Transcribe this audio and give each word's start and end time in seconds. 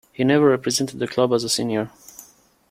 He 0.11 0.23
never 0.23 0.45
represented 0.47 0.97
the 0.97 1.07
club 1.07 1.31
as 1.31 1.43
a 1.43 1.47
senior. 1.47 1.91